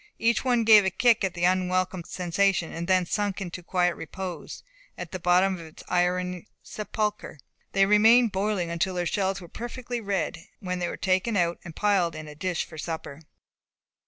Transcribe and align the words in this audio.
Each 0.17 0.43
one 0.43 0.63
gave 0.63 0.83
a 0.83 0.89
kick 0.89 1.23
at 1.23 1.35
the 1.35 1.43
unwelcome 1.43 2.03
sensation, 2.07 2.73
and 2.73 2.87
then 2.87 3.05
sunk 3.05 3.39
into 3.39 3.61
quiet 3.61 3.93
repose, 3.95 4.63
at 4.97 5.11
the 5.11 5.19
bottom 5.19 5.53
of 5.59 5.65
its 5.67 5.83
iron 5.89 6.47
sepulchre. 6.63 7.37
They 7.73 7.85
remained 7.85 8.31
boiling 8.31 8.71
until 8.71 8.95
their 8.95 9.05
shells 9.05 9.39
were 9.41 9.47
perfectly 9.47 10.01
red, 10.01 10.47
when 10.59 10.79
they 10.79 10.87
were 10.87 10.97
taken 10.97 11.37
out, 11.37 11.59
and 11.63 11.75
piled 11.75 12.15
in 12.15 12.27
a 12.27 12.33
dish 12.33 12.65
for 12.65 12.79
supper. 12.79 13.21